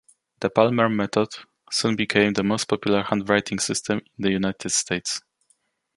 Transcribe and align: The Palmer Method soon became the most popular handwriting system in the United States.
The 0.39 0.49
Palmer 0.49 0.89
Method 0.89 1.27
soon 1.69 1.95
became 1.95 2.33
the 2.33 2.41
most 2.41 2.67
popular 2.67 3.03
handwriting 3.03 3.59
system 3.59 3.99
in 3.99 4.23
the 4.23 4.31
United 4.31 4.71
States. 4.71 5.21